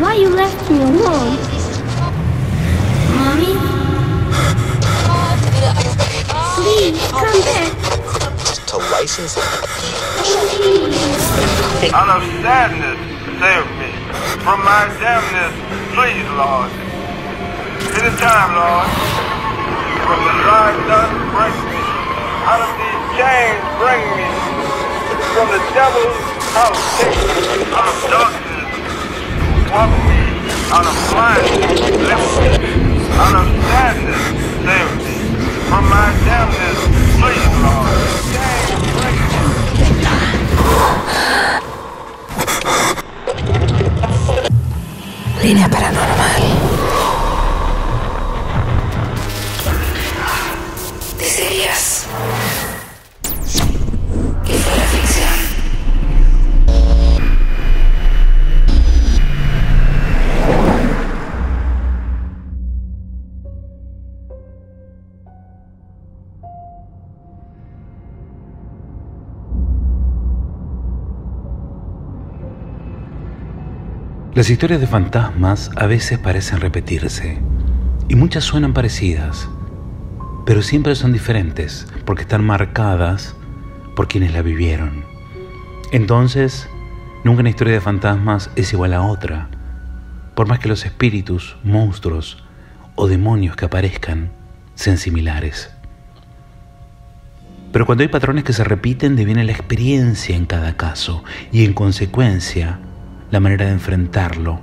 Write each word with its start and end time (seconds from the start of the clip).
Why 0.00 0.14
you 0.14 0.28
left 0.28 0.70
me 0.70 0.78
alone? 0.82 1.36
Mommy? 3.14 3.54
Please, 6.54 7.00
come 7.10 7.40
back. 7.42 7.72
to 8.68 8.76
license 8.92 9.36
it. 9.36 9.44
Out 11.94 12.08
of 12.16 12.22
sadness, 12.42 12.98
save 13.40 13.66
me. 13.78 13.90
From 14.44 14.60
my 14.64 14.86
damnness, 15.00 15.54
please, 15.94 16.28
Lord. 16.38 16.70
It 17.96 18.04
is 18.04 18.20
time, 18.20 18.54
Lord. 18.54 19.37
From 20.08 20.24
the 20.24 20.32
dry 20.40 20.72
dust, 20.88 21.12
break 21.36 21.52
me. 21.68 21.84
Out 22.48 22.64
of 22.64 22.72
these 22.80 23.02
chains, 23.20 23.60
bring 23.76 24.00
me. 24.16 24.24
From 25.36 25.52
the 25.52 25.60
devil's 25.76 26.16
house. 26.56 26.80
Out 27.76 27.92
of 27.92 27.98
darkness, 28.08 28.72
walk 29.68 29.92
me. 30.08 30.20
Out 30.72 30.88
of 30.88 30.96
blindness, 31.12 31.92
lift 32.08 32.24
me. 32.40 32.56
Out 33.20 33.36
of 33.36 33.52
sadness, 33.68 34.24
save 34.64 34.92
me. 34.96 35.12
From 35.68 35.84
my 35.92 36.08
damnness, 36.24 36.80
please, 37.20 37.52
Lord. 37.60 38.00
Línea 45.42 45.68
paranormal. 45.68 46.37
Las 74.34 74.50
historias 74.50 74.80
de 74.80 74.86
fantasmas 74.86 75.70
a 75.74 75.86
veces 75.86 76.18
parecen 76.18 76.60
repetirse 76.60 77.40
y 78.08 78.14
muchas 78.14 78.44
suenan 78.44 78.74
parecidas, 78.74 79.48
pero 80.44 80.60
siempre 80.60 80.94
son 80.94 81.12
diferentes 81.12 81.86
porque 82.04 82.22
están 82.22 82.44
marcadas 82.44 83.34
por 83.96 84.06
quienes 84.06 84.34
la 84.34 84.42
vivieron. 84.42 85.02
Entonces, 85.92 86.68
nunca 87.24 87.40
una 87.40 87.48
historia 87.48 87.72
de 87.72 87.80
fantasmas 87.80 88.50
es 88.54 88.72
igual 88.74 88.92
a 88.92 89.02
otra, 89.02 89.48
por 90.34 90.46
más 90.46 90.58
que 90.58 90.68
los 90.68 90.84
espíritus, 90.84 91.56
monstruos 91.64 92.44
o 92.96 93.08
demonios 93.08 93.56
que 93.56 93.64
aparezcan 93.64 94.30
sean 94.74 94.98
similares. 94.98 95.70
Pero 97.72 97.86
cuando 97.86 98.02
hay 98.02 98.08
patrones 98.08 98.44
que 98.44 98.52
se 98.52 98.62
repiten, 98.62 99.16
deviene 99.16 99.42
la 99.44 99.52
experiencia 99.52 100.36
en 100.36 100.44
cada 100.44 100.76
caso 100.76 101.24
y 101.50 101.64
en 101.64 101.72
consecuencia 101.72 102.78
la 103.30 103.40
manera 103.40 103.66
de 103.66 103.72
enfrentarlo 103.72 104.60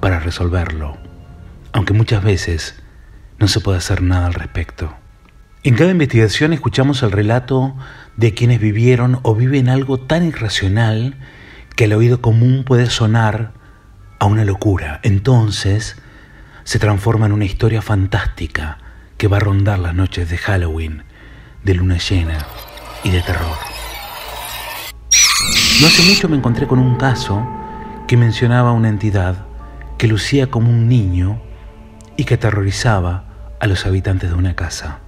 para 0.00 0.20
resolverlo, 0.20 0.96
aunque 1.72 1.92
muchas 1.92 2.22
veces 2.22 2.80
no 3.38 3.48
se 3.48 3.60
puede 3.60 3.78
hacer 3.78 4.02
nada 4.02 4.26
al 4.26 4.34
respecto. 4.34 4.94
En 5.62 5.74
cada 5.74 5.90
investigación 5.90 6.52
escuchamos 6.52 7.02
el 7.02 7.12
relato 7.12 7.76
de 8.16 8.34
quienes 8.34 8.60
vivieron 8.60 9.20
o 9.22 9.34
viven 9.34 9.68
algo 9.68 9.98
tan 9.98 10.24
irracional 10.24 11.16
que 11.76 11.84
el 11.84 11.92
oído 11.92 12.20
común 12.20 12.64
puede 12.64 12.86
sonar 12.86 13.52
a 14.18 14.26
una 14.26 14.44
locura. 14.44 15.00
Entonces 15.02 15.96
se 16.64 16.78
transforma 16.78 17.26
en 17.26 17.32
una 17.32 17.44
historia 17.44 17.82
fantástica 17.82 18.78
que 19.16 19.28
va 19.28 19.38
a 19.38 19.40
rondar 19.40 19.78
las 19.78 19.94
noches 19.94 20.30
de 20.30 20.38
Halloween, 20.38 21.04
de 21.64 21.74
luna 21.74 21.98
llena 21.98 22.46
y 23.04 23.10
de 23.10 23.22
terror. 23.22 23.58
No 25.80 25.86
hace 25.86 26.02
mucho 26.02 26.28
me 26.28 26.36
encontré 26.36 26.66
con 26.66 26.78
un 26.78 26.96
caso 26.96 27.57
que 28.08 28.16
mencionaba 28.16 28.72
una 28.72 28.88
entidad 28.88 29.44
que 29.98 30.08
lucía 30.08 30.50
como 30.50 30.70
un 30.70 30.88
niño 30.88 31.42
y 32.16 32.24
que 32.24 32.34
aterrorizaba 32.34 33.24
a 33.60 33.66
los 33.66 33.84
habitantes 33.84 34.30
de 34.30 34.34
una 34.34 34.56
casa. 34.56 35.00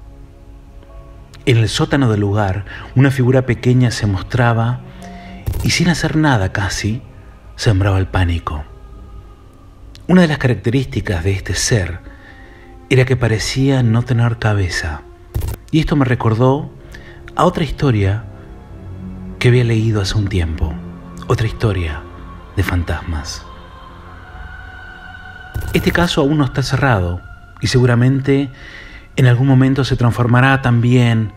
En 1.47 1.57
el 1.57 1.71
sótano 1.71 2.11
del 2.11 2.21
lugar, 2.21 2.67
una 2.95 3.11
figura 3.11 3.47
pequeña 3.47 3.91
se 3.91 4.07
mostraba 4.07 4.81
y 5.65 5.71
sin 5.71 5.89
hacer 5.89 6.17
nada 6.17 6.53
casi, 6.53 7.01
sembraba 7.57 7.99
el 7.99 8.07
pánico. 8.07 8.65
Una 10.07 10.21
de 10.21 10.29
las 10.29 10.39
características 10.39 11.25
de 11.25 11.33
este 11.33 11.55
ser 11.55 12.01
era 12.91 13.07
que 13.07 13.17
parecía 13.17 13.83
no 13.83 14.03
tener 14.03 14.39
cabeza. 14.39 15.01
Y 15.71 15.81
esto 15.81 15.97
me 15.97 16.05
recordó 16.05 16.71
a 17.35 17.47
otra 17.47 17.65
historia 17.65 18.25
que 19.39 19.49
había 19.49 19.65
leído 19.65 20.03
hace 20.03 20.19
un 20.19 20.29
tiempo. 20.29 20.75
Otra 21.29 21.47
historia 21.47 22.03
de 22.61 22.65
fantasmas. 22.65 23.43
Este 25.73 25.93
caso 25.93 26.21
aún 26.21 26.37
no 26.37 26.45
está 26.45 26.63
cerrado 26.63 27.23
y 27.63 27.69
seguramente 27.69 28.51
en 29.17 29.27
algún 29.27 29.47
momento 29.47 29.83
se 29.83 29.97
transformará 29.97 30.61
también 30.61 31.33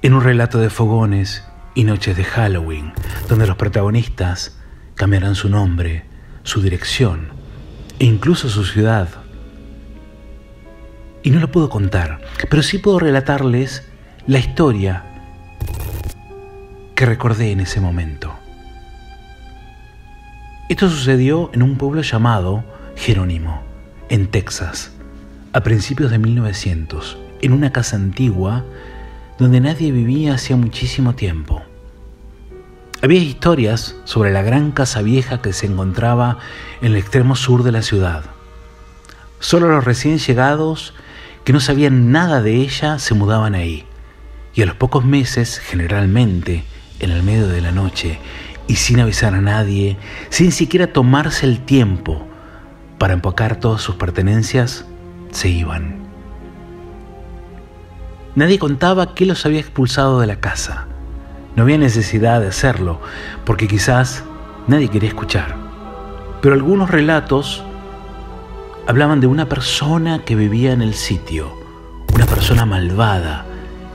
en 0.00 0.14
un 0.14 0.22
relato 0.22 0.60
de 0.60 0.70
fogones 0.70 1.42
y 1.74 1.82
noches 1.82 2.16
de 2.16 2.22
Halloween, 2.22 2.92
donde 3.28 3.48
los 3.48 3.56
protagonistas 3.56 4.56
cambiarán 4.94 5.34
su 5.34 5.48
nombre, 5.48 6.04
su 6.44 6.62
dirección 6.62 7.30
e 7.98 8.04
incluso 8.04 8.48
su 8.48 8.64
ciudad. 8.64 9.08
Y 11.24 11.30
no 11.30 11.40
lo 11.40 11.50
puedo 11.50 11.68
contar, 11.68 12.20
pero 12.48 12.62
sí 12.62 12.78
puedo 12.78 13.00
relatarles 13.00 13.88
la 14.28 14.38
historia 14.38 15.02
que 16.94 17.06
recordé 17.06 17.50
en 17.50 17.58
ese 17.58 17.80
momento. 17.80 18.37
Esto 20.68 20.90
sucedió 20.90 21.50
en 21.54 21.62
un 21.62 21.78
pueblo 21.78 22.02
llamado 22.02 22.62
Jerónimo, 22.94 23.62
en 24.10 24.26
Texas, 24.26 24.92
a 25.54 25.62
principios 25.62 26.10
de 26.10 26.18
1900, 26.18 27.16
en 27.40 27.54
una 27.54 27.72
casa 27.72 27.96
antigua 27.96 28.66
donde 29.38 29.60
nadie 29.60 29.92
vivía 29.92 30.34
hacía 30.34 30.56
muchísimo 30.56 31.14
tiempo. 31.14 31.62
Había 33.00 33.18
historias 33.18 33.96
sobre 34.04 34.30
la 34.30 34.42
gran 34.42 34.70
casa 34.70 35.00
vieja 35.00 35.40
que 35.40 35.54
se 35.54 35.64
encontraba 35.64 36.36
en 36.82 36.88
el 36.88 36.98
extremo 36.98 37.34
sur 37.34 37.62
de 37.62 37.72
la 37.72 37.80
ciudad. 37.80 38.24
Solo 39.40 39.70
los 39.70 39.86
recién 39.86 40.18
llegados 40.18 40.92
que 41.44 41.54
no 41.54 41.60
sabían 41.60 42.12
nada 42.12 42.42
de 42.42 42.56
ella 42.56 42.98
se 42.98 43.14
mudaban 43.14 43.54
ahí, 43.54 43.86
y 44.54 44.60
a 44.60 44.66
los 44.66 44.76
pocos 44.76 45.02
meses, 45.02 45.60
generalmente, 45.60 46.62
en 47.00 47.10
el 47.10 47.22
medio 47.22 47.48
de 47.48 47.62
la 47.62 47.72
noche, 47.72 48.18
y 48.68 48.76
sin 48.76 49.00
avisar 49.00 49.34
a 49.34 49.40
nadie, 49.40 49.96
sin 50.28 50.52
siquiera 50.52 50.92
tomarse 50.92 51.46
el 51.46 51.60
tiempo 51.64 52.24
para 52.98 53.14
empacar 53.14 53.56
todas 53.56 53.80
sus 53.80 53.96
pertenencias, 53.96 54.84
se 55.30 55.48
iban. 55.48 55.96
Nadie 58.34 58.58
contaba 58.58 59.14
qué 59.14 59.26
los 59.26 59.44
había 59.46 59.60
expulsado 59.60 60.20
de 60.20 60.26
la 60.26 60.36
casa. 60.36 60.86
No 61.56 61.64
había 61.64 61.78
necesidad 61.78 62.40
de 62.40 62.48
hacerlo, 62.48 63.00
porque 63.44 63.66
quizás 63.66 64.22
nadie 64.68 64.88
quería 64.88 65.08
escuchar. 65.08 65.56
Pero 66.40 66.54
algunos 66.54 66.90
relatos 66.90 67.64
hablaban 68.86 69.20
de 69.20 69.26
una 69.26 69.48
persona 69.48 70.24
que 70.24 70.36
vivía 70.36 70.72
en 70.72 70.82
el 70.82 70.94
sitio, 70.94 71.52
una 72.14 72.26
persona 72.26 72.64
malvada 72.64 73.44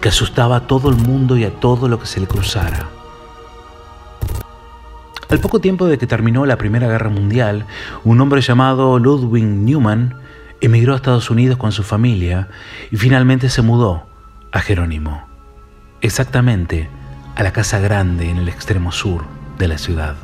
que 0.01 0.09
asustaba 0.09 0.57
a 0.57 0.67
todo 0.67 0.89
el 0.89 0.97
mundo 0.97 1.37
y 1.37 1.45
a 1.45 1.51
todo 1.51 1.87
lo 1.87 1.99
que 1.99 2.07
se 2.07 2.19
le 2.19 2.27
cruzara. 2.27 2.89
Al 5.33 5.39
poco 5.39 5.59
tiempo 5.59 5.87
de 5.87 5.97
que 5.97 6.05
terminó 6.05 6.45
la 6.45 6.59
Primera 6.59 6.87
Guerra 6.87 7.09
Mundial, 7.09 7.65
un 8.03 8.21
hombre 8.21 8.39
llamado 8.41 8.99
Ludwig 8.99 9.43
Newman 9.43 10.13
emigró 10.61 10.93
a 10.93 10.97
Estados 10.97 11.31
Unidos 11.31 11.57
con 11.57 11.71
su 11.71 11.81
familia 11.81 12.49
y 12.91 12.97
finalmente 12.97 13.49
se 13.49 13.63
mudó 13.63 14.05
a 14.51 14.59
Jerónimo, 14.59 15.27
exactamente 16.01 16.87
a 17.33 17.41
la 17.41 17.51
casa 17.51 17.79
grande 17.79 18.29
en 18.29 18.37
el 18.37 18.47
extremo 18.47 18.91
sur 18.91 19.23
de 19.57 19.67
la 19.67 19.79
ciudad. 19.79 20.17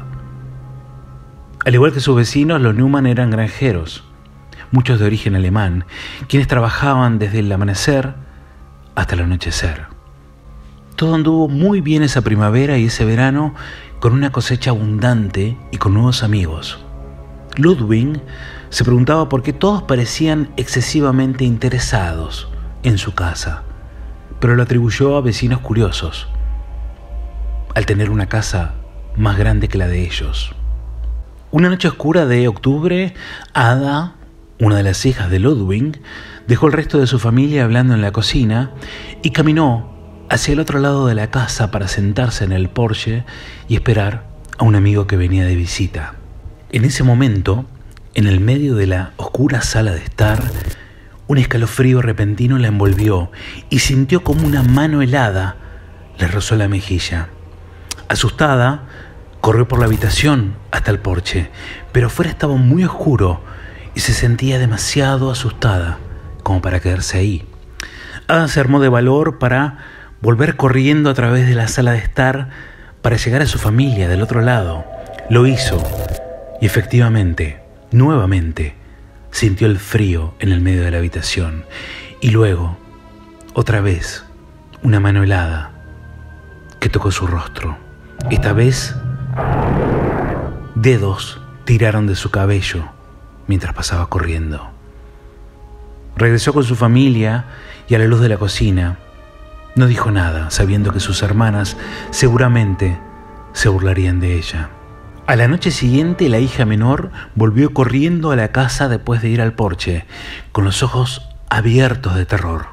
Al 1.66 1.74
igual 1.74 1.92
que 1.92 2.02
sus 2.02 2.16
vecinos, 2.16 2.62
los 2.62 2.76
Newman 2.76 3.08
eran 3.08 3.32
granjeros, 3.32 4.04
muchos 4.70 5.00
de 5.00 5.08
origen 5.08 5.36
alemán, 5.36 5.86
quienes 6.28 6.48
trabajaban 6.48 7.18
desde 7.18 7.40
el 7.40 7.52
amanecer 7.52 8.14
hasta 8.94 9.16
el 9.16 9.22
anochecer. 9.22 9.88
Todo 11.00 11.16
anduvo 11.16 11.48
muy 11.48 11.80
bien 11.80 12.04
esa 12.04 12.20
primavera 12.20 12.78
y 12.78 12.88
ese 12.88 13.06
verano 13.06 13.56
con 14.02 14.12
una 14.12 14.34
cosecha 14.34 14.72
abundante 14.72 15.58
y 15.72 15.78
con 15.78 15.94
nuevos 15.94 16.24
amigos. 16.24 16.78
Ludwig 17.56 18.20
se 18.70 18.84
preguntaba 18.84 19.30
por 19.30 19.42
qué 19.42 19.54
todos 19.54 19.84
parecían 19.84 20.52
excesivamente 20.58 21.46
interesados 21.46 22.50
en 22.84 22.98
su 22.98 23.16
casa, 23.16 23.64
pero 24.42 24.58
lo 24.58 24.64
atribuyó 24.64 25.16
a 25.16 25.22
vecinos 25.22 25.62
curiosos, 25.62 26.28
al 27.76 27.86
tener 27.86 28.10
una 28.10 28.28
casa 28.28 28.74
más 29.16 29.38
grande 29.38 29.70
que 29.70 29.78
la 29.78 29.88
de 29.88 30.04
ellos. 30.04 30.54
Una 31.52 31.70
noche 31.70 31.88
oscura 31.88 32.26
de 32.26 32.50
octubre, 32.50 33.14
Ada, 33.54 34.16
una 34.60 34.76
de 34.76 34.84
las 34.84 35.06
hijas 35.06 35.32
de 35.32 35.40
Ludwig, 35.40 36.02
dejó 36.46 36.68
el 36.68 36.74
resto 36.74 37.00
de 37.00 37.08
su 37.08 37.20
familia 37.20 37.64
hablando 37.64 37.94
en 37.94 38.02
la 38.02 38.12
cocina 38.12 38.74
y 39.24 39.30
caminó 39.30 39.98
hacia 40.30 40.54
el 40.54 40.60
otro 40.60 40.80
lado 40.80 41.08
de 41.08 41.16
la 41.16 41.32
casa 41.32 41.72
para 41.72 41.88
sentarse 41.88 42.44
en 42.44 42.52
el 42.52 42.70
porche 42.70 43.26
y 43.68 43.76
esperar 43.76 44.28
a 44.58 44.64
un 44.64 44.76
amigo 44.76 45.08
que 45.08 45.18
venía 45.18 45.46
de 45.46 45.56
visita. 45.56 46.16
En 46.72 46.86
ese 46.86 47.04
momento, 47.04 47.66
en 48.14 48.28
el 48.28 48.40
medio 48.40 48.76
de 48.76 48.88
la 48.88 49.14
oscura 49.18 49.62
sala 49.62 49.92
de 49.92 50.04
estar, 50.04 50.44
un 51.28 51.38
escalofrío 51.38 52.02
repentino 52.02 52.58
la 52.58 52.68
envolvió 52.68 53.32
y 53.70 53.80
sintió 53.80 54.24
como 54.24 54.46
una 54.46 54.64
mano 54.64 55.02
helada 55.02 55.58
le 56.20 56.28
rozó 56.28 56.56
la 56.56 56.68
mejilla. 56.68 57.30
Asustada, 58.08 58.84
corrió 59.42 59.68
por 59.68 59.80
la 59.80 59.86
habitación 59.86 60.56
hasta 60.72 60.92
el 60.92 61.00
porche, 61.00 61.50
pero 61.92 62.08
afuera 62.08 62.30
estaba 62.30 62.56
muy 62.56 62.84
oscuro 62.84 63.42
y 63.96 64.02
se 64.02 64.14
sentía 64.14 64.60
demasiado 64.60 65.32
asustada 65.32 65.98
como 66.44 66.62
para 66.62 66.80
quedarse 66.80 67.18
ahí. 67.18 67.48
Ada 68.28 68.48
se 68.48 68.60
armó 68.60 68.80
de 68.80 68.90
valor 68.90 69.40
para 69.40 69.78
volver 70.22 70.56
corriendo 70.56 71.10
a 71.10 71.14
través 71.14 71.48
de 71.48 71.56
la 71.56 71.68
sala 71.68 71.92
de 71.92 72.00
estar 72.00 72.50
para 73.02 73.18
llegar 73.18 73.42
a 73.42 73.48
su 73.48 73.58
familia 73.58 74.08
del 74.08 74.22
otro 74.22 74.42
lado. 74.42 74.86
Lo 75.30 75.48
hizo 75.48 75.82
y 76.62 76.66
efectivamente, 76.66 77.62
nuevamente, 77.92 78.76
sintió 79.32 79.68
el 79.68 79.80
frío 79.80 80.34
en 80.40 80.52
el 80.52 80.62
medio 80.62 80.84
de 80.84 80.92
la 80.92 80.98
habitación 80.98 81.66
y 82.22 82.32
luego, 82.32 82.78
otra 83.54 83.82
vez, 83.82 84.26
una 84.84 85.00
mano 85.00 85.24
helada 85.24 85.72
que 86.80 86.90
tocó 86.90 87.12
su 87.12 87.28
rostro. 87.28 87.78
Esta 88.30 88.54
vez, 88.54 88.96
dedos 90.76 91.42
tiraron 91.66 92.08
de 92.08 92.16
su 92.16 92.32
cabello 92.32 92.90
mientras 93.48 93.74
pasaba 93.74 94.08
corriendo. 94.10 94.70
Regresó 96.18 96.54
con 96.54 96.66
su 96.66 96.76
familia 96.76 97.46
y 97.88 97.96
a 97.96 98.00
la 98.00 98.06
luz 98.06 98.20
de 98.20 98.30
la 98.30 98.38
cocina 98.38 98.98
no 99.76 99.88
dijo 99.88 100.12
nada, 100.12 100.50
sabiendo 100.52 100.92
que 100.92 101.00
sus 101.00 101.22
hermanas 101.22 101.78
seguramente 102.12 103.00
se 103.54 103.70
burlarían 103.70 104.20
de 104.20 104.36
ella. 104.36 104.70
A 105.28 105.36
la 105.36 105.48
noche 105.48 105.72
siguiente 105.72 106.28
la 106.28 106.40
hija 106.40 106.66
menor 106.66 107.12
volvió 107.36 107.74
corriendo 107.74 108.32
a 108.32 108.36
la 108.36 108.52
casa 108.52 108.88
después 108.88 109.22
de 109.22 109.30
ir 109.30 109.42
al 109.42 109.54
porche, 109.54 110.06
con 110.52 110.66
los 110.66 110.82
ojos 110.82 111.30
abiertos 111.50 112.16
de 112.16 112.26
terror. 112.26 112.68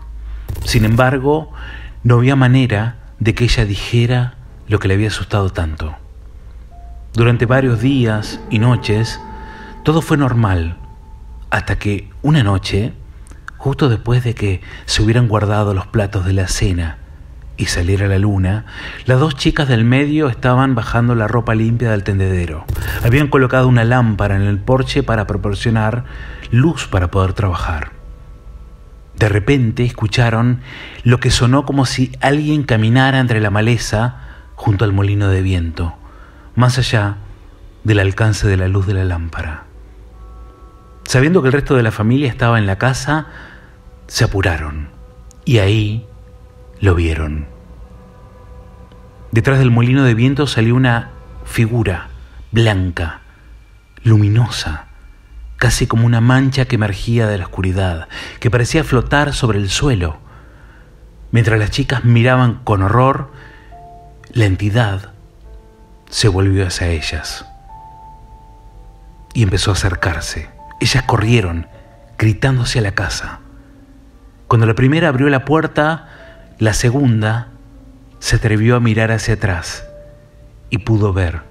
Sin 0.65 0.85
embargo, 0.85 1.53
no 2.03 2.17
había 2.17 2.37
manera 2.37 2.97
de 3.19 3.35
que 3.35 3.45
ella 3.45 3.65
dijera 3.65 4.35
lo 4.69 4.79
que 4.79 4.89
le 4.89 4.95
había 4.95 5.09
asustado 5.09 5.51
tanto. 5.51 5.97
Durante 7.13 7.47
varios 7.47 7.81
días 7.81 8.41
y 8.51 8.59
noches, 8.59 9.21
todo 9.85 10.03
fue 10.03 10.17
normal, 10.17 10.77
hasta 11.51 11.79
que 11.79 12.11
una 12.23 12.43
noche, 12.43 12.93
justo 13.67 13.89
después 13.89 14.23
de 14.23 14.37
que 14.37 14.61
se 14.85 15.03
hubieran 15.03 15.27
guardado 15.27 15.75
los 15.75 15.89
platos 15.89 16.25
de 16.25 16.33
la 16.33 16.47
cena 16.47 16.99
y 17.57 17.67
saliera 17.67 18.07
la 18.07 18.17
luna, 18.17 18.65
las 19.07 19.19
dos 19.19 19.35
chicas 19.35 19.67
del 19.67 19.83
medio 19.85 20.29
estaban 20.29 20.77
bajando 20.77 21.17
la 21.17 21.27
ropa 21.27 21.57
limpia 21.57 21.91
del 21.91 22.05
tendedero. 22.05 22.65
Habían 23.03 23.27
colocado 23.27 23.67
una 23.67 23.83
lámpara 23.83 24.37
en 24.37 24.43
el 24.43 24.61
porche 24.61 25.03
para 25.03 25.27
proporcionar 25.27 26.05
luz 26.53 26.87
para 26.87 27.11
poder 27.11 27.33
trabajar. 27.33 27.91
De 29.19 29.29
repente 29.29 29.83
escucharon 29.83 30.61
lo 31.03 31.19
que 31.19 31.33
sonó 31.33 31.67
como 31.67 31.87
si 31.87 32.13
alguien 32.21 32.63
caminara 32.63 33.19
entre 33.19 33.41
la 33.41 33.51
maleza 33.51 34.19
junto 34.55 34.85
al 34.85 34.93
molino 34.93 35.27
de 35.27 35.43
viento, 35.43 35.97
más 36.55 36.79
allá 36.79 37.17
del 37.83 37.99
alcance 37.99 38.47
de 38.47 38.59
la 38.59 38.69
luz 38.69 38.87
de 38.87 38.95
la 38.95 39.05
lámpara. 39.05 39.65
Sabiendo 41.03 41.43
que 41.43 41.49
el 41.49 41.53
resto 41.53 41.75
de 41.75 41.83
la 41.83 41.91
familia 41.91 42.29
estaba 42.29 42.59
en 42.59 42.67
la 42.67 42.79
casa, 42.79 43.27
se 44.07 44.25
apuraron 44.25 44.91
y 45.45 45.59
ahí 45.59 46.07
lo 46.81 46.95
vieron. 46.95 47.47
Detrás 49.33 49.59
del 49.59 49.71
molino 49.71 50.05
de 50.05 50.15
viento 50.15 50.47
salió 50.47 50.75
una 50.75 51.11
figura 51.45 52.09
blanca, 52.53 53.21
luminosa, 54.03 54.87
casi 55.57 55.87
como 55.87 56.07
una 56.07 56.21
mancha 56.21 56.65
que 56.65 56.77
emergía 56.77 57.27
de 57.27 57.39
la 57.39 57.45
oscuridad, 57.45 58.09
que 58.41 58.51
parecía 58.51 58.85
flotar 58.85 59.35
sobre 59.35 59.59
el 59.59 59.69
suelo. 59.69 60.19
Mientras 61.33 61.59
las 61.59 61.71
chicas 61.71 62.05
miraban 62.05 62.61
con 62.65 62.83
horror, 62.83 63.31
la 64.33 64.45
entidad 64.45 65.13
se 66.09 66.29
volvió 66.29 66.67
hacia 66.67 66.89
ellas 66.89 67.47
y 69.35 69.43
empezó 69.43 69.71
a 69.71 69.75
acercarse. 69.75 70.49
Ellas 70.81 71.03
corrieron, 71.03 71.69
gritando 72.17 72.63
hacia 72.63 72.81
la 72.81 72.93
casa. 72.93 73.41
Cuando 74.49 74.67
la 74.67 74.75
primera 74.75 75.09
abrió 75.09 75.29
la 75.29 75.45
puerta, 75.45 76.09
la 76.59 76.73
segunda 76.73 77.49
se 78.21 78.37
atrevió 78.37 78.77
a 78.77 78.81
mirar 78.81 79.11
hacia 79.11 79.35
atrás 79.35 79.85
y 80.71 80.79
pudo 80.79 81.13
ver 81.13 81.43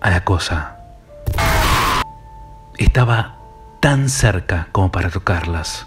a 0.00 0.10
la 0.10 0.24
cosa. 0.24 0.78
Estaba 2.78 3.36
tan 3.80 4.08
cerca 4.08 4.68
como 4.72 4.90
para 4.90 5.10
tocarlas. 5.10 5.86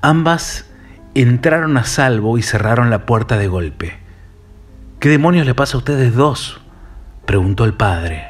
Ambas 0.00 0.66
entraron 1.14 1.76
a 1.76 1.82
salvo 1.82 2.38
y 2.38 2.42
cerraron 2.42 2.88
la 2.90 3.04
puerta 3.04 3.36
de 3.36 3.48
golpe. 3.48 3.98
¿Qué 5.00 5.08
demonios 5.08 5.44
le 5.44 5.54
pasa 5.54 5.76
a 5.76 5.78
ustedes 5.78 6.14
dos? 6.14 6.60
preguntó 7.26 7.64
el 7.64 7.74
padre. 7.74 8.26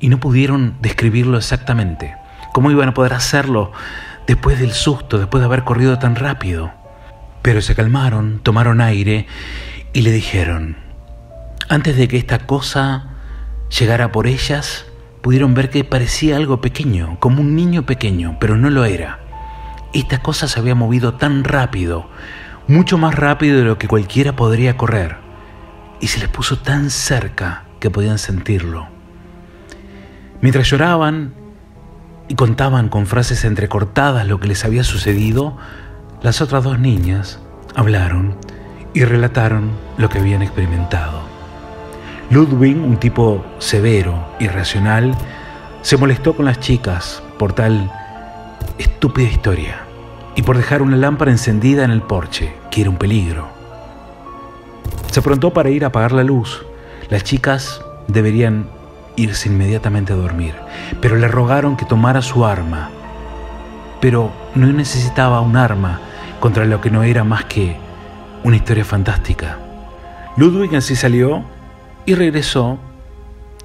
Y 0.00 0.08
no 0.08 0.18
pudieron 0.18 0.76
describirlo 0.80 1.38
exactamente. 1.38 2.16
¿Cómo 2.52 2.72
iban 2.72 2.88
a 2.88 2.94
poder 2.94 3.12
hacerlo 3.12 3.72
después 4.26 4.58
del 4.58 4.72
susto, 4.72 5.18
después 5.18 5.40
de 5.40 5.46
haber 5.46 5.64
corrido 5.64 5.98
tan 5.98 6.16
rápido? 6.16 6.72
Pero 7.42 7.60
se 7.62 7.74
calmaron, 7.74 8.40
tomaron 8.42 8.80
aire 8.80 9.26
y 9.92 10.02
le 10.02 10.10
dijeron, 10.10 10.76
antes 11.68 11.96
de 11.96 12.08
que 12.08 12.16
esta 12.16 12.40
cosa 12.40 13.10
llegara 13.78 14.12
por 14.12 14.26
ellas, 14.26 14.86
pudieron 15.22 15.54
ver 15.54 15.70
que 15.70 15.84
parecía 15.84 16.36
algo 16.36 16.60
pequeño, 16.60 17.18
como 17.18 17.40
un 17.40 17.56
niño 17.56 17.86
pequeño, 17.86 18.36
pero 18.38 18.56
no 18.56 18.70
lo 18.70 18.84
era. 18.84 19.20
Esta 19.92 20.22
cosa 20.22 20.46
se 20.46 20.60
había 20.60 20.74
movido 20.74 21.14
tan 21.14 21.42
rápido, 21.42 22.08
mucho 22.68 22.98
más 22.98 23.14
rápido 23.14 23.58
de 23.58 23.64
lo 23.64 23.78
que 23.78 23.88
cualquiera 23.88 24.36
podría 24.36 24.76
correr, 24.76 25.16
y 26.00 26.08
se 26.08 26.20
les 26.20 26.28
puso 26.28 26.58
tan 26.58 26.90
cerca 26.90 27.64
que 27.80 27.90
podían 27.90 28.18
sentirlo. 28.18 28.88
Mientras 30.40 30.68
lloraban 30.70 31.34
y 32.28 32.34
contaban 32.34 32.88
con 32.88 33.06
frases 33.06 33.44
entrecortadas 33.44 34.26
lo 34.26 34.40
que 34.40 34.48
les 34.48 34.64
había 34.64 34.84
sucedido, 34.84 35.56
las 36.22 36.40
otras 36.40 36.64
dos 36.64 36.78
niñas 36.78 37.40
hablaron 37.74 38.36
y 38.94 39.04
relataron 39.04 39.70
lo 39.98 40.08
que 40.08 40.18
habían 40.18 40.42
experimentado. 40.42 41.20
Ludwig, 42.30 42.76
un 42.76 42.96
tipo 42.96 43.44
severo 43.58 44.26
y 44.40 44.48
racional, 44.48 45.14
se 45.82 45.96
molestó 45.96 46.34
con 46.34 46.46
las 46.46 46.58
chicas 46.58 47.22
por 47.38 47.52
tal 47.52 47.90
estúpida 48.78 49.28
historia 49.28 49.84
y 50.34 50.42
por 50.42 50.56
dejar 50.56 50.82
una 50.82 50.96
lámpara 50.96 51.30
encendida 51.30 51.84
en 51.84 51.90
el 51.90 52.02
porche, 52.02 52.54
que 52.70 52.80
era 52.80 52.90
un 52.90 52.96
peligro. 52.96 53.48
Se 55.10 55.20
aprontó 55.20 55.52
para 55.52 55.70
ir 55.70 55.84
a 55.84 55.88
apagar 55.88 56.12
la 56.12 56.24
luz. 56.24 56.64
Las 57.08 57.22
chicas 57.22 57.80
deberían 58.08 58.68
irse 59.16 59.48
inmediatamente 59.48 60.12
a 60.12 60.16
dormir, 60.16 60.54
pero 61.00 61.16
le 61.16 61.28
rogaron 61.28 61.76
que 61.76 61.84
tomara 61.84 62.22
su 62.22 62.44
arma. 62.44 62.90
Pero 64.00 64.32
no 64.54 64.66
necesitaba 64.72 65.40
un 65.40 65.56
arma 65.56 66.00
contra 66.40 66.64
lo 66.66 66.80
que 66.80 66.90
no 66.90 67.02
era 67.02 67.24
más 67.24 67.46
que 67.46 67.76
una 68.44 68.56
historia 68.56 68.84
fantástica. 68.84 69.58
Ludwig 70.36 70.76
así 70.76 70.94
salió 70.94 71.44
y 72.04 72.14
regresó 72.14 72.78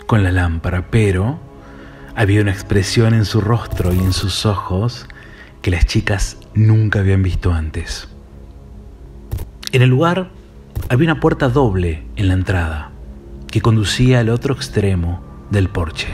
con 0.08 0.24
la 0.24 0.32
lámpara, 0.32 0.88
pero 0.90 1.40
había 2.16 2.42
una 2.42 2.52
expresión 2.52 3.14
en 3.14 3.26
su 3.26 3.42
rostro 3.42 3.94
y 3.94 4.00
en 4.00 4.14
sus 4.14 4.46
ojos 4.46 5.08
que 5.62 5.72
las 5.72 5.86
chicas 5.86 6.38
nunca 6.54 7.00
habían 7.00 7.24
visto 7.24 7.54
antes. 7.54 8.08
En 9.72 9.82
el 9.82 9.90
lugar 9.90 10.30
había 10.90 11.12
una 11.12 11.20
puerta 11.20 11.50
doble 11.50 12.04
en 12.16 12.28
la 12.28 12.34
entrada 12.34 12.92
que 13.50 13.62
conducía 13.62 14.20
al 14.20 14.30
otro 14.30 14.54
extremo 14.54 15.31
del 15.52 15.70
porche. 15.70 16.08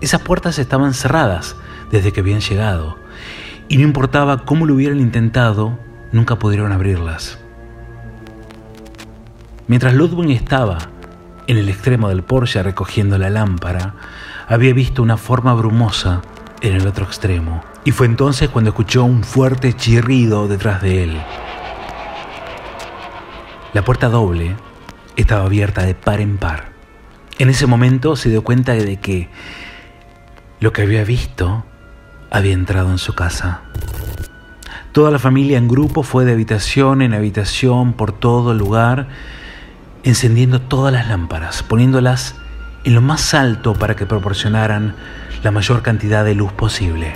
Esas 0.00 0.20
puertas 0.20 0.58
estaban 0.58 0.92
cerradas 0.94 1.56
desde 1.90 2.12
que 2.12 2.20
habían 2.20 2.40
llegado 2.40 2.98
y 3.68 3.78
no 3.78 3.84
importaba 3.84 4.44
cómo 4.44 4.66
lo 4.66 4.74
hubieran 4.74 5.00
intentado, 5.00 5.78
nunca 6.10 6.36
pudieron 6.36 6.72
abrirlas. 6.72 7.38
Mientras 9.68 9.94
Ludwig 9.94 10.36
estaba 10.36 10.78
en 11.46 11.56
el 11.56 11.68
extremo 11.68 12.08
del 12.08 12.22
porche 12.22 12.62
recogiendo 12.62 13.16
la 13.16 13.30
lámpara, 13.30 13.94
había 14.48 14.74
visto 14.74 15.02
una 15.02 15.16
forma 15.16 15.54
brumosa 15.54 16.20
en 16.60 16.74
el 16.74 16.86
otro 16.86 17.04
extremo, 17.04 17.62
y 17.84 17.92
fue 17.92 18.06
entonces 18.06 18.50
cuando 18.50 18.70
escuchó 18.70 19.04
un 19.04 19.24
fuerte 19.24 19.72
chirrido 19.74 20.48
detrás 20.48 20.82
de 20.82 21.04
él. 21.04 21.22
La 23.72 23.84
puerta 23.84 24.08
doble 24.08 24.56
estaba 25.16 25.46
abierta 25.46 25.84
de 25.84 25.94
par 25.94 26.20
en 26.20 26.36
par. 26.36 26.71
En 27.42 27.50
ese 27.50 27.66
momento 27.66 28.14
se 28.14 28.28
dio 28.28 28.44
cuenta 28.44 28.74
de 28.74 28.98
que 28.98 29.28
lo 30.60 30.72
que 30.72 30.82
había 30.82 31.02
visto 31.02 31.64
había 32.30 32.52
entrado 32.52 32.92
en 32.92 32.98
su 32.98 33.16
casa. 33.16 33.62
Toda 34.92 35.10
la 35.10 35.18
familia 35.18 35.58
en 35.58 35.66
grupo 35.66 36.04
fue 36.04 36.24
de 36.24 36.30
habitación 36.30 37.02
en 37.02 37.14
habitación 37.14 37.94
por 37.94 38.12
todo 38.12 38.52
el 38.52 38.58
lugar, 38.58 39.08
encendiendo 40.04 40.60
todas 40.60 40.92
las 40.92 41.08
lámparas, 41.08 41.64
poniéndolas 41.64 42.36
en 42.84 42.94
lo 42.94 43.00
más 43.00 43.34
alto 43.34 43.74
para 43.74 43.96
que 43.96 44.06
proporcionaran 44.06 44.94
la 45.42 45.50
mayor 45.50 45.82
cantidad 45.82 46.24
de 46.24 46.36
luz 46.36 46.52
posible. 46.52 47.12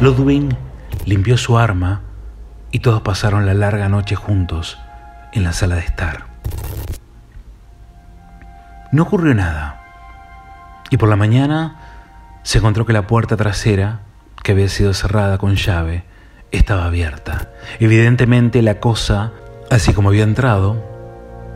Ludwig 0.00 0.56
limpió 1.04 1.36
su 1.36 1.58
arma 1.58 2.00
y 2.70 2.78
todos 2.78 3.02
pasaron 3.02 3.44
la 3.44 3.52
larga 3.52 3.90
noche 3.90 4.16
juntos 4.16 4.78
en 5.34 5.44
la 5.44 5.52
sala 5.52 5.74
de 5.74 5.82
estar. 5.82 6.33
No 8.94 9.02
ocurrió 9.02 9.34
nada 9.34 9.80
y 10.88 10.98
por 10.98 11.08
la 11.08 11.16
mañana 11.16 11.80
se 12.44 12.58
encontró 12.58 12.86
que 12.86 12.92
la 12.92 13.08
puerta 13.08 13.36
trasera, 13.36 14.02
que 14.44 14.52
había 14.52 14.68
sido 14.68 14.94
cerrada 14.94 15.36
con 15.36 15.56
llave, 15.56 16.04
estaba 16.52 16.84
abierta. 16.84 17.50
Evidentemente 17.80 18.62
la 18.62 18.78
cosa, 18.78 19.32
así 19.68 19.92
como 19.94 20.10
había 20.10 20.22
entrado, 20.22 20.80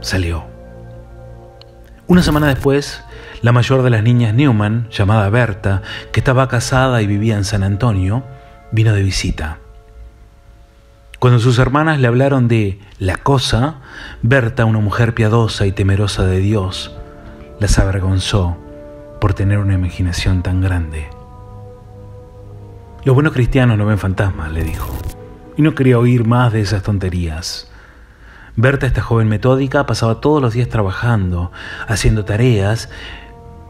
salió. 0.01 0.47
Una 2.09 2.25
semana 2.25 2.49
después, 2.49 3.05
la 3.41 3.53
mayor 3.53 3.85
de 3.85 3.91
las 3.91 4.03
niñas 4.03 4.35
Newman, 4.35 4.89
llamada 4.91 5.31
Berta, 5.31 5.83
que 6.11 6.19
estaba 6.19 6.49
casada 6.49 7.03
y 7.03 7.07
vivía 7.07 7.37
en 7.37 7.45
San 7.45 7.63
Antonio, 7.63 8.25
vino 8.73 8.93
de 8.93 9.05
visita. 9.05 9.59
Cuando 11.21 11.39
sus 11.39 11.61
hermanas 11.61 12.01
le 12.01 12.09
hablaron 12.09 12.49
de 12.49 12.81
la 12.99 13.17
cosa, 13.17 13.77
Berta, 14.23 14.65
una 14.65 14.81
mujer 14.81 15.15
piadosa 15.15 15.67
y 15.67 15.71
temerosa 15.71 16.25
de 16.25 16.41
Dios, 16.41 16.99
las 17.61 17.79
avergonzó 17.79 18.57
por 19.21 19.35
tener 19.35 19.59
una 19.59 19.75
imaginación 19.75 20.43
tan 20.43 20.61
grande. 20.61 21.09
Los 23.05 23.15
buenos 23.15 23.33
cristianos 23.33 23.79
no 23.79 23.87
ven 23.87 23.99
fantasmas, 23.99 24.53
le 24.53 24.65
dijo, 24.65 24.97
y 25.57 25.63
no 25.63 25.75
quería 25.75 25.99
oír 25.99 26.27
más 26.27 26.53
de 26.53 26.61
esas 26.61 26.83
tonterías. 26.83 27.71
Berta, 28.57 28.87
esta 28.87 29.03
joven 29.03 29.29
metódica, 29.29 29.87
pasaba 29.87 30.21
todos 30.21 30.43
los 30.43 30.53
días 30.53 30.69
trabajando, 30.69 31.53
haciendo 31.87 32.25
tareas, 32.25 32.91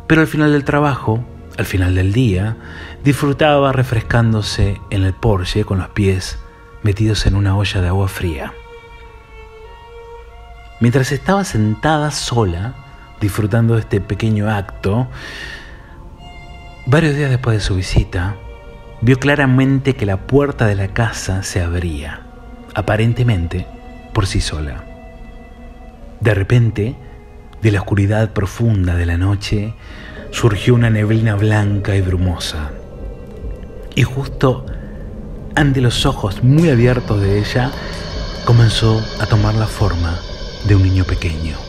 pero 0.06 0.22
al 0.22 0.26
final 0.26 0.52
del 0.52 0.64
trabajo, 0.64 1.24
al 1.58 1.66
final 1.66 1.94
del 1.94 2.12
día, 2.12 2.56
disfrutaba 3.04 3.72
refrescándose 3.72 4.80
en 4.90 5.04
el 5.04 5.12
Porsche 5.12 5.64
con 5.64 5.78
los 5.78 5.88
pies 5.88 6.38
metidos 6.82 7.26
en 7.26 7.34
una 7.34 7.56
olla 7.56 7.80
de 7.80 7.88
agua 7.88 8.08
fría. 8.08 8.52
Mientras 10.80 11.12
estaba 11.12 11.44
sentada 11.44 12.10
sola, 12.10 12.74
disfrutando 13.20 13.74
de 13.74 13.80
este 13.80 14.00
pequeño 14.00 14.50
acto, 14.50 15.08
varios 16.86 17.16
días 17.16 17.30
después 17.30 17.56
de 17.56 17.64
su 17.64 17.74
visita, 17.74 18.36
vio 19.00 19.18
claramente 19.18 19.94
que 19.94 20.06
la 20.06 20.26
puerta 20.26 20.66
de 20.66 20.74
la 20.74 20.88
casa 20.88 21.42
se 21.42 21.62
abría, 21.62 22.22
aparentemente 22.74 23.66
por 24.12 24.26
sí 24.26 24.40
sola. 24.40 24.84
De 26.20 26.34
repente, 26.34 26.96
de 27.62 27.70
la 27.70 27.80
oscuridad 27.80 28.32
profunda 28.32 28.96
de 28.96 29.06
la 29.06 29.16
noche, 29.16 29.74
surgió 30.30 30.74
una 30.74 30.90
neblina 30.90 31.34
blanca 31.34 31.94
y 31.96 32.00
brumosa. 32.00 32.70
Y 33.94 34.02
justo 34.02 34.66
ante 35.58 35.80
los 35.80 36.06
ojos 36.06 36.44
muy 36.44 36.70
abiertos 36.70 37.20
de 37.20 37.40
ella, 37.40 37.72
comenzó 38.44 39.04
a 39.20 39.26
tomar 39.26 39.56
la 39.56 39.66
forma 39.66 40.16
de 40.68 40.76
un 40.76 40.84
niño 40.84 41.02
pequeño. 41.02 41.67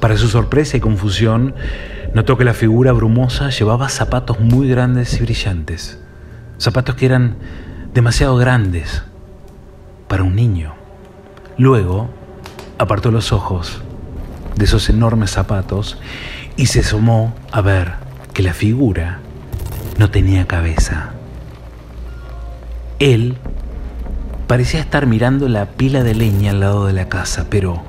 Para 0.00 0.16
su 0.16 0.28
sorpresa 0.28 0.76
y 0.76 0.80
confusión, 0.80 1.54
notó 2.14 2.38
que 2.38 2.44
la 2.44 2.54
figura 2.54 2.92
brumosa 2.92 3.50
llevaba 3.50 3.88
zapatos 3.88 4.38
muy 4.38 4.68
grandes 4.68 5.18
y 5.18 5.22
brillantes, 5.22 5.98
zapatos 6.58 6.94
que 6.94 7.06
eran 7.06 7.36
demasiado 7.94 8.36
grandes 8.36 9.02
para 10.06 10.22
un 10.22 10.36
niño. 10.36 10.74
Luego 11.56 12.08
apartó 12.78 13.10
los 13.10 13.32
ojos 13.32 13.82
de 14.54 14.64
esos 14.64 14.88
enormes 14.88 15.32
zapatos 15.32 15.98
y 16.56 16.66
se 16.66 16.80
asomó 16.80 17.34
a 17.50 17.60
ver 17.60 17.94
que 18.32 18.42
la 18.42 18.54
figura 18.54 19.18
no 19.98 20.10
tenía 20.10 20.46
cabeza. 20.46 21.10
Él 23.00 23.36
parecía 24.46 24.80
estar 24.80 25.06
mirando 25.06 25.48
la 25.48 25.66
pila 25.66 26.04
de 26.04 26.14
leña 26.14 26.52
al 26.52 26.60
lado 26.60 26.86
de 26.86 26.92
la 26.92 27.08
casa, 27.08 27.46
pero 27.50 27.82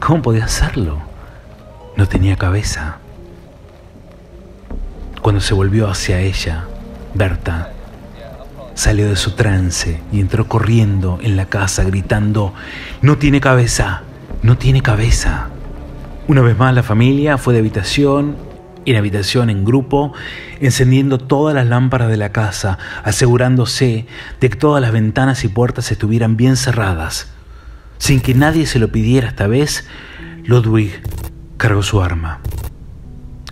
¿cómo 0.00 0.22
podía 0.22 0.44
hacerlo? 0.44 1.07
No 1.98 2.06
tenía 2.06 2.36
cabeza. 2.36 2.98
Cuando 5.20 5.40
se 5.40 5.52
volvió 5.52 5.88
hacia 5.88 6.20
ella, 6.20 6.64
Berta 7.12 7.72
salió 8.74 9.08
de 9.08 9.16
su 9.16 9.32
trance 9.32 10.00
y 10.12 10.20
entró 10.20 10.46
corriendo 10.46 11.18
en 11.20 11.36
la 11.36 11.46
casa 11.46 11.82
gritando, 11.82 12.54
no 13.02 13.18
tiene 13.18 13.40
cabeza, 13.40 14.02
no 14.42 14.56
tiene 14.56 14.80
cabeza. 14.80 15.48
Una 16.28 16.40
vez 16.40 16.56
más 16.56 16.72
la 16.72 16.84
familia 16.84 17.36
fue 17.36 17.52
de 17.52 17.58
habitación 17.58 18.36
en 18.84 18.94
habitación 18.94 19.50
en 19.50 19.64
grupo, 19.64 20.12
encendiendo 20.60 21.18
todas 21.18 21.52
las 21.52 21.66
lámparas 21.66 22.08
de 22.08 22.16
la 22.16 22.30
casa, 22.30 22.78
asegurándose 23.02 24.06
de 24.40 24.48
que 24.48 24.56
todas 24.56 24.80
las 24.80 24.92
ventanas 24.92 25.42
y 25.42 25.48
puertas 25.48 25.90
estuvieran 25.90 26.36
bien 26.36 26.56
cerradas. 26.56 27.32
Sin 27.98 28.20
que 28.20 28.34
nadie 28.34 28.66
se 28.66 28.78
lo 28.78 28.92
pidiera 28.92 29.26
esta 29.26 29.48
vez, 29.48 29.88
Ludwig 30.44 31.02
cargó 31.58 31.82
su 31.82 32.00
arma. 32.00 32.40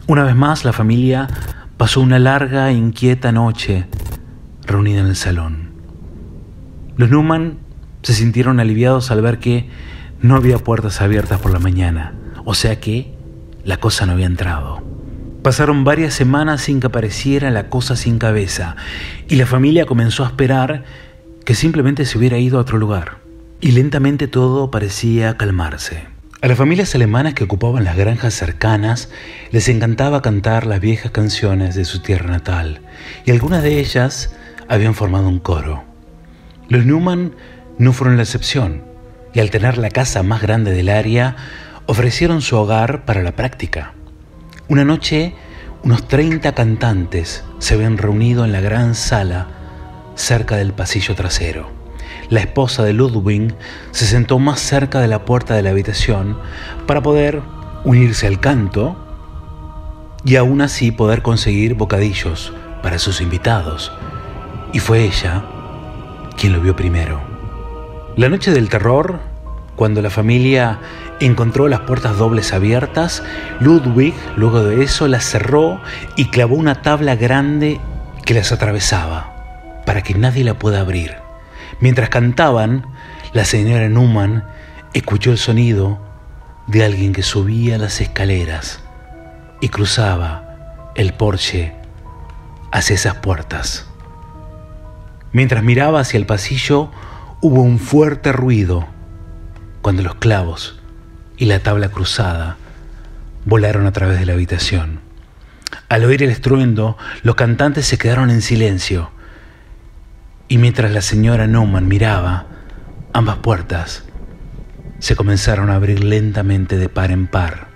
Una 0.06 0.22
vez 0.22 0.36
más 0.36 0.64
la 0.64 0.72
familia 0.72 1.28
pasó 1.76 2.00
una 2.00 2.18
larga 2.18 2.70
e 2.70 2.75
inquieta 2.75 3.32
noche 3.32 3.86
reunida 4.62 5.00
en 5.00 5.06
el 5.06 5.16
salón. 5.16 5.72
Los 6.96 7.10
Newman 7.10 7.58
se 8.02 8.14
sintieron 8.14 8.60
aliviados 8.60 9.10
al 9.10 9.20
ver 9.20 9.38
que 9.38 9.68
no 10.22 10.36
había 10.36 10.58
puertas 10.58 11.02
abiertas 11.02 11.40
por 11.40 11.52
la 11.52 11.58
mañana, 11.58 12.14
o 12.44 12.54
sea 12.54 12.80
que 12.80 13.12
la 13.64 13.78
cosa 13.78 14.06
no 14.06 14.12
había 14.12 14.26
entrado. 14.26 14.82
Pasaron 15.42 15.82
varias 15.84 16.14
semanas 16.14 16.62
sin 16.62 16.80
que 16.80 16.86
apareciera 16.86 17.50
la 17.50 17.68
cosa 17.68 17.96
sin 17.96 18.18
cabeza 18.18 18.76
y 19.28 19.34
la 19.34 19.46
familia 19.46 19.84
comenzó 19.84 20.25
a 20.25 20.28
esperar 20.28 20.84
que 21.44 21.54
simplemente 21.56 22.04
se 22.04 22.18
hubiera 22.18 22.38
ido 22.38 22.58
a 22.58 22.62
otro 22.62 22.78
lugar. 22.78 23.18
Y 23.60 23.72
lentamente 23.72 24.28
todo 24.28 24.70
parecía 24.70 25.36
calmarse. 25.36 26.15
A 26.46 26.48
las 26.48 26.58
familias 26.58 26.94
alemanas 26.94 27.34
que 27.34 27.42
ocupaban 27.42 27.82
las 27.82 27.96
granjas 27.96 28.32
cercanas 28.32 29.08
les 29.50 29.68
encantaba 29.68 30.22
cantar 30.22 30.64
las 30.64 30.78
viejas 30.78 31.10
canciones 31.10 31.74
de 31.74 31.84
su 31.84 32.02
tierra 32.02 32.30
natal 32.30 32.82
y 33.24 33.32
algunas 33.32 33.64
de 33.64 33.80
ellas 33.80 34.32
habían 34.68 34.94
formado 34.94 35.26
un 35.26 35.40
coro. 35.40 35.82
Los 36.68 36.86
Newman 36.86 37.34
no 37.78 37.92
fueron 37.92 38.16
la 38.16 38.22
excepción 38.22 38.84
y 39.34 39.40
al 39.40 39.50
tener 39.50 39.76
la 39.76 39.90
casa 39.90 40.22
más 40.22 40.40
grande 40.40 40.70
del 40.70 40.88
área 40.88 41.34
ofrecieron 41.86 42.40
su 42.42 42.56
hogar 42.56 43.04
para 43.04 43.24
la 43.24 43.34
práctica. 43.34 43.94
Una 44.68 44.84
noche, 44.84 45.34
unos 45.82 46.06
30 46.06 46.54
cantantes 46.54 47.42
se 47.58 47.74
habían 47.74 47.98
reunido 47.98 48.44
en 48.44 48.52
la 48.52 48.60
gran 48.60 48.94
sala 48.94 49.48
cerca 50.14 50.54
del 50.54 50.74
pasillo 50.74 51.16
trasero. 51.16 51.75
La 52.28 52.40
esposa 52.40 52.83
de 52.83 52.92
Ludwig 52.92 53.54
se 53.92 54.06
sentó 54.06 54.38
más 54.38 54.61
cerca 54.61 55.00
de 55.00 55.09
la 55.09 55.25
puerta 55.25 55.54
de 55.54 55.62
la 55.62 55.71
habitación 55.71 56.37
para 56.87 57.02
poder 57.02 57.40
unirse 57.85 58.26
al 58.26 58.40
canto 58.40 58.97
y 60.25 60.37
aún 60.37 60.61
así 60.61 60.90
poder 60.90 61.23
conseguir 61.23 61.75
bocadillos 61.75 62.52
para 62.83 62.99
sus 62.99 63.21
invitados. 63.21 63.92
Y 64.73 64.80
fue 64.80 65.04
ella 65.04 65.45
quien 66.37 66.52
lo 66.52 66.61
vio 66.61 66.75
primero. 66.75 67.21
La 68.16 68.28
noche 68.28 68.50
del 68.50 68.68
terror, 68.68 69.21
cuando 69.76 70.02
la 70.02 70.11
familia 70.11 70.80
encontró 71.21 71.68
las 71.68 71.80
puertas 71.80 72.18
dobles 72.18 72.52
abiertas, 72.52 73.23
Ludwig 73.61 74.14
luego 74.37 74.64
de 74.64 74.83
eso 74.83 75.06
las 75.06 75.25
cerró 75.25 75.80
y 76.16 76.26
clavó 76.26 76.56
una 76.56 76.83
tabla 76.83 77.14
grande 77.14 77.80
que 78.25 78.35
las 78.35 78.50
atravesaba 78.50 79.83
para 79.87 80.02
que 80.02 80.14
nadie 80.14 80.42
la 80.42 80.54
pueda 80.54 80.80
abrir. 80.80 81.25
Mientras 81.80 82.08
cantaban, 82.08 82.87
la 83.32 83.44
señora 83.44 83.88
Newman 83.88 84.44
escuchó 84.94 85.30
el 85.30 85.38
sonido 85.38 85.99
de 86.66 86.85
alguien 86.85 87.12
que 87.12 87.23
subía 87.23 87.78
las 87.78 88.00
escaleras 88.00 88.80
y 89.61 89.68
cruzaba 89.68 90.92
el 90.94 91.12
porche 91.12 91.75
hacia 92.73 92.94
esas 92.94 93.16
puertas. 93.16 93.87
Mientras 95.32 95.62
miraba 95.62 96.00
hacia 96.00 96.18
el 96.18 96.26
pasillo, 96.26 96.90
hubo 97.40 97.61
un 97.61 97.78
fuerte 97.78 98.32
ruido 98.32 98.87
cuando 99.82 100.02
los 100.02 100.14
clavos 100.16 100.80
y 101.37 101.44
la 101.44 101.61
tabla 101.61 101.90
cruzada 101.90 102.56
volaron 103.44 103.87
a 103.87 103.92
través 103.92 104.18
de 104.18 104.26
la 104.26 104.32
habitación. 104.32 105.00
Al 105.88 106.04
oír 106.04 106.23
el 106.23 106.30
estruendo, 106.30 106.96
los 107.23 107.35
cantantes 107.35 107.87
se 107.87 107.99
quedaron 107.99 108.30
en 108.30 108.42
silencio 108.42 109.11
y 110.48 110.58
mientras 110.58 110.92
la 110.92 111.02
señora 111.02 111.46
Neumann 111.46 111.88
miraba, 111.88 112.46
ambas 113.12 113.36
puertas 113.38 114.04
se 114.98 115.16
comenzaron 115.16 115.70
a 115.70 115.74
abrir 115.74 116.02
lentamente 116.02 116.78
de 116.78 116.88
par 116.88 117.10
en 117.10 117.26
par. 117.26 117.68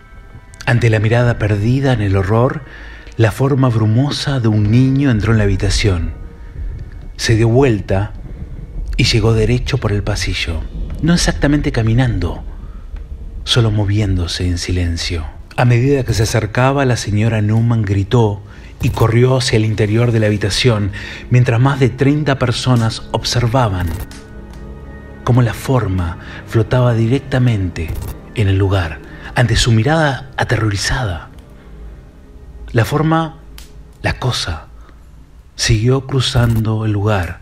Ante 0.67 0.91
la 0.91 1.01
mirada 1.01 1.39
perdida 1.39 1.93
en 1.93 2.01
el 2.01 2.17
horror, 2.17 2.63
la 3.17 3.33
forma 3.33 3.69
brumosa 3.69 4.41
de 4.41 4.49
un 4.49 4.71
niño 4.71 5.11
entró 5.11 5.33
en 5.33 5.39
la 5.39 5.45
habitación. 5.45 6.13
Se 7.17 7.37
dio 7.37 7.49
vuelta 7.49 8.13
y 8.97 9.05
llegó 9.05 9.35
derecho 9.35 9.79
por 9.79 9.93
el 9.93 10.03
pasillo, 10.03 10.63
no 11.03 11.15
exactamente 11.15 11.73
caminando, 11.73 12.43
solo 13.45 13.71
moviéndose 13.71 14.47
en 14.47 14.59
silencio. 14.59 15.27
A 15.57 15.65
medida 15.65 16.05
que 16.05 16.15
se 16.15 16.23
acercaba, 16.23 16.85
la 16.87 16.97
señora 16.97 17.43
Newman 17.43 17.83
gritó 17.83 18.43
y 18.83 18.91
corrió 18.91 19.37
hacia 19.37 19.57
el 19.57 19.65
interior 19.65 20.13
de 20.13 20.21
la 20.21 20.27
habitación, 20.27 20.93
mientras 21.31 21.61
más 21.61 21.81
de 21.81 21.91
30 21.91 22.39
personas 22.39 23.03
observaban 23.13 23.89
cómo 25.25 25.43
la 25.43 25.55
forma 25.55 26.19
flotaba 26.47 26.95
directamente 26.95 27.91
en 28.35 28.49
el 28.49 28.57
lugar, 28.57 29.01
ante 29.35 29.57
su 29.57 29.73
mirada 29.73 30.31
aterrorizada. 30.37 31.31
La 32.73 32.85
forma, 32.85 33.39
la 34.03 34.19
cosa, 34.19 34.67
siguió 35.57 36.07
cruzando 36.07 36.87
el 36.87 36.93
lugar 36.93 37.41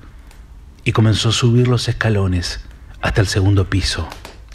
y 0.85 0.93
comenzó 0.93 1.29
a 1.29 1.33
subir 1.33 1.69
los 1.69 1.89
escalones 1.89 2.61
hasta 3.01 3.21
el 3.21 3.27
segundo 3.27 3.71
piso. 3.71 4.09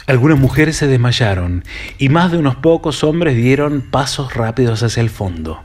Algunas 0.06 0.38
mujeres 0.38 0.76
se 0.76 0.86
desmayaron 0.86 1.64
y 1.96 2.10
más 2.10 2.30
de 2.30 2.36
unos 2.36 2.56
pocos 2.56 3.04
hombres 3.04 3.36
dieron 3.36 3.80
pasos 3.80 4.34
rápidos 4.34 4.82
hacia 4.82 5.00
el 5.00 5.08
fondo. 5.08 5.62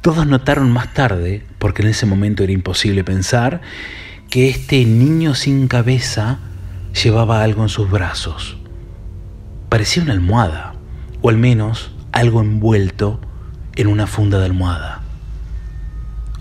Todos 0.00 0.26
notaron 0.26 0.70
más 0.70 0.94
tarde, 0.94 1.44
porque 1.58 1.82
en 1.82 1.88
ese 1.88 2.06
momento 2.06 2.42
era 2.42 2.52
imposible 2.52 3.04
pensar, 3.04 3.60
que 4.30 4.48
este 4.48 4.84
niño 4.84 5.34
sin 5.34 5.68
cabeza 5.68 6.38
llevaba 7.02 7.42
algo 7.42 7.62
en 7.62 7.68
sus 7.68 7.90
brazos. 7.90 8.56
Parecía 9.68 10.02
una 10.02 10.12
almohada, 10.12 10.74
o 11.22 11.28
al 11.28 11.36
menos 11.36 11.92
algo 12.12 12.40
envuelto 12.40 13.20
en 13.74 13.88
una 13.88 14.06
funda 14.06 14.38
de 14.38 14.46
almohada. 14.46 15.02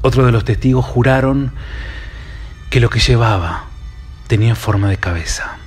Otros 0.01 0.25
de 0.25 0.31
los 0.31 0.45
testigos 0.45 0.85
juraron 0.85 1.51
que 2.69 2.79
lo 2.79 2.89
que 2.89 2.99
llevaba 2.99 3.65
tenía 4.27 4.55
forma 4.55 4.89
de 4.89 4.97
cabeza. 4.97 5.57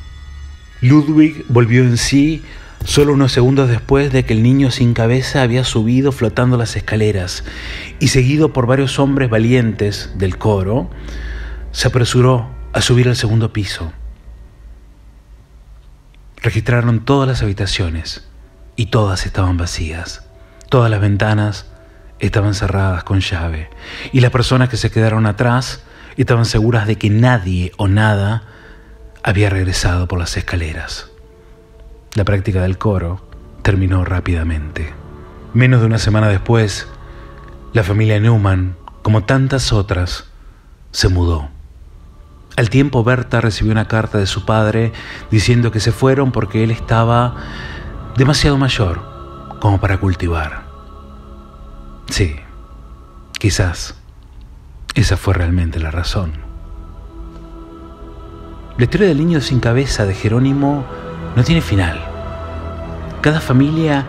Ludwig 0.81 1.45
volvió 1.49 1.83
en 1.83 1.97
sí 1.97 2.43
solo 2.85 3.13
unos 3.13 3.33
segundos 3.33 3.69
después 3.69 4.13
de 4.13 4.25
que 4.25 4.33
el 4.33 4.43
niño 4.43 4.71
sin 4.71 4.95
cabeza 4.95 5.43
había 5.43 5.65
subido 5.65 6.13
flotando 6.13 6.57
las 6.57 6.77
escaleras 6.77 7.45
y 8.01 8.09
seguido 8.09 8.53
por 8.53 8.67
varios 8.67 8.99
hombres 8.99 9.31
valientes 9.31 10.13
del 10.17 10.39
coro, 10.39 10.91
se 11.73 11.89
apresuró 11.89 12.49
a 12.73 12.81
subir 12.81 13.09
al 13.09 13.17
segundo 13.17 13.53
piso. 13.53 13.93
Registraron 16.41 17.05
todas 17.05 17.29
las 17.29 17.43
habitaciones 17.43 18.29
y 18.77 18.87
todas 18.87 19.27
estaban 19.27 19.57
vacías. 19.57 20.25
Todas 20.69 20.91
las 20.91 21.01
ventanas 21.01 21.67
estaban 22.21 22.55
cerradas 22.55 23.05
con 23.05 23.21
llave 23.21 23.71
y 24.13 24.21
las 24.21 24.31
personas 24.31 24.69
que 24.69 24.77
se 24.77 24.91
quedaron 24.91 25.27
atrás 25.27 25.83
estaban 26.17 26.45
seguras 26.45 26.87
de 26.87 26.97
que 26.97 27.11
nadie 27.11 27.73
o 27.77 27.89
nada 27.89 28.45
había 29.23 29.51
regresado 29.51 30.09
por 30.09 30.19
las 30.19 30.37
escaleras. 30.37 31.11
La 32.19 32.25
práctica 32.25 32.63
del 32.63 32.79
coro 32.79 33.21
terminó 33.63 34.05
rápidamente. 34.05 34.93
Menos 35.55 35.79
de 35.79 35.87
una 35.87 35.99
semana 35.99 36.27
después, 36.27 36.89
la 37.73 37.85
familia 37.85 38.19
Newman, 38.19 38.75
como 39.03 39.23
tantas 39.23 39.73
otras, 39.73 40.25
se 40.91 41.09
mudó. 41.09 41.49
Al 42.57 42.71
tiempo 42.71 43.05
Berta 43.05 43.41
recibió 43.41 43.71
una 43.71 43.87
carta 43.87 44.19
de 44.19 44.27
su 44.27 44.45
padre 44.45 44.93
diciendo 45.31 45.71
que 45.71 45.79
se 45.79 45.93
fueron 45.93 46.33
porque 46.33 46.65
él 46.65 46.73
estaba 46.73 47.37
demasiado 48.17 48.59
mayor 48.59 49.01
como 49.61 49.79
para 49.79 49.99
cultivar. 49.99 50.65
Sí, 52.11 52.35
quizás 53.39 53.95
esa 54.97 55.17
fue 55.17 55.35
realmente 55.35 55.79
la 55.79 55.93
razón. 55.93 56.33
La 58.77 58.83
historia 58.83 59.07
del 59.07 59.19
niño 59.19 59.41
sin 59.41 59.61
cabeza 59.61 60.05
de 60.05 60.15
Jerónimo 60.15 60.85
no 61.37 61.45
tiene 61.45 61.61
final. 61.61 62.08
Cada 63.21 63.41
familia 63.41 64.07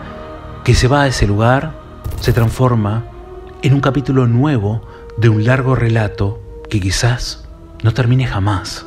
que 0.62 0.74
se 0.74 0.86
va 0.86 1.02
a 1.02 1.06
ese 1.08 1.26
lugar 1.26 1.72
se 2.20 2.32
transforma 2.32 3.02
en 3.60 3.74
un 3.74 3.80
capítulo 3.80 4.28
nuevo 4.28 4.86
de 5.16 5.28
un 5.28 5.44
largo 5.44 5.74
relato 5.74 6.40
que 6.70 6.80
quizás 6.80 7.44
no 7.82 7.92
termine 7.92 8.26
jamás. 8.28 8.86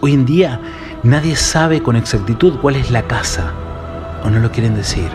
Hoy 0.00 0.12
en 0.12 0.26
día 0.26 0.60
nadie 1.02 1.34
sabe 1.34 1.82
con 1.82 1.96
exactitud 1.96 2.60
cuál 2.60 2.76
es 2.76 2.92
la 2.92 3.02
casa, 3.08 3.52
o 4.22 4.30
no 4.30 4.38
lo 4.38 4.52
quieren 4.52 4.76
decir. 4.76 5.10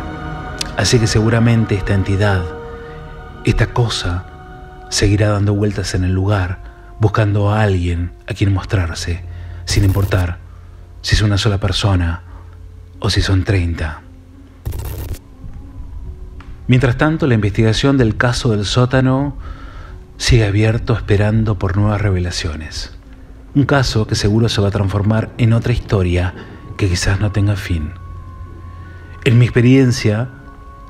Así 0.75 0.99
que 0.99 1.07
seguramente 1.07 1.75
esta 1.75 1.93
entidad, 1.93 2.41
esta 3.45 3.67
cosa, 3.67 4.25
seguirá 4.89 5.29
dando 5.29 5.53
vueltas 5.53 5.95
en 5.95 6.03
el 6.03 6.11
lugar, 6.11 6.59
buscando 6.99 7.49
a 7.49 7.61
alguien 7.61 8.11
a 8.27 8.33
quien 8.33 8.53
mostrarse, 8.53 9.23
sin 9.63 9.85
importar 9.85 10.39
si 11.01 11.15
es 11.15 11.21
una 11.21 11.37
sola 11.37 11.59
persona 11.59 12.23
o 12.99 13.09
si 13.09 13.21
son 13.21 13.45
30. 13.45 14.01
Mientras 16.67 16.97
tanto, 16.97 17.27
la 17.27 17.33
investigación 17.33 17.97
del 17.97 18.15
caso 18.15 18.51
del 18.51 18.65
sótano 18.65 19.35
sigue 20.17 20.45
abierto 20.45 20.93
esperando 20.93 21.59
por 21.59 21.75
nuevas 21.75 22.01
revelaciones. 22.01 22.91
Un 23.55 23.65
caso 23.65 24.07
que 24.07 24.15
seguro 24.15 24.49
se 24.49 24.61
va 24.61 24.69
a 24.69 24.71
transformar 24.71 25.31
en 25.37 25.53
otra 25.53 25.73
historia 25.73 26.33
que 26.77 26.87
quizás 26.87 27.19
no 27.19 27.31
tenga 27.31 27.55
fin. 27.55 27.91
En 29.25 29.37
mi 29.37 29.45
experiencia, 29.45 30.29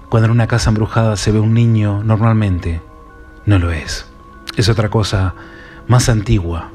cuando 0.09 0.25
en 0.25 0.31
una 0.31 0.47
casa 0.47 0.69
embrujada 0.69 1.17
se 1.17 1.31
ve 1.31 1.39
un 1.39 1.53
niño, 1.53 2.03
normalmente 2.03 2.81
no 3.45 3.57
lo 3.59 3.71
es. 3.71 4.05
Es 4.55 4.69
otra 4.69 4.89
cosa 4.89 5.33
más 5.87 6.07
antigua 6.07 6.71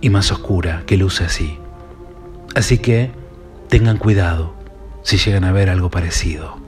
y 0.00 0.10
más 0.10 0.32
oscura 0.32 0.82
que 0.86 0.96
luce 0.96 1.24
así. 1.24 1.58
Así 2.54 2.78
que 2.78 3.12
tengan 3.68 3.98
cuidado 3.98 4.54
si 5.02 5.18
llegan 5.18 5.44
a 5.44 5.52
ver 5.52 5.68
algo 5.68 5.90
parecido. 5.90 6.63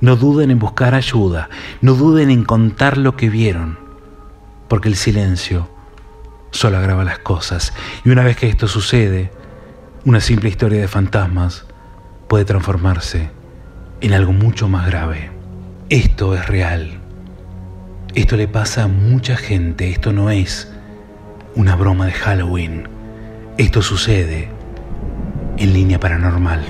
No 0.00 0.16
duden 0.16 0.50
en 0.50 0.58
buscar 0.58 0.94
ayuda, 0.94 1.50
no 1.82 1.94
duden 1.94 2.30
en 2.30 2.44
contar 2.44 2.96
lo 2.96 3.16
que 3.16 3.28
vieron, 3.28 3.78
porque 4.68 4.88
el 4.88 4.96
silencio 4.96 5.68
solo 6.50 6.78
agrava 6.78 7.04
las 7.04 7.18
cosas. 7.18 7.74
Y 8.04 8.10
una 8.10 8.24
vez 8.24 8.36
que 8.36 8.48
esto 8.48 8.66
sucede, 8.66 9.30
una 10.04 10.20
simple 10.20 10.48
historia 10.48 10.80
de 10.80 10.88
fantasmas 10.88 11.66
puede 12.28 12.44
transformarse 12.44 13.30
en 14.00 14.14
algo 14.14 14.32
mucho 14.32 14.68
más 14.68 14.86
grave. 14.86 15.30
Esto 15.90 16.34
es 16.34 16.46
real. 16.46 17.00
Esto 18.14 18.36
le 18.36 18.48
pasa 18.48 18.84
a 18.84 18.88
mucha 18.88 19.36
gente. 19.36 19.90
Esto 19.90 20.12
no 20.12 20.30
es 20.30 20.72
una 21.54 21.76
broma 21.76 22.06
de 22.06 22.12
Halloween. 22.12 22.88
Esto 23.58 23.82
sucede 23.82 24.48
en 25.58 25.72
línea 25.74 26.00
paranormal. 26.00 26.64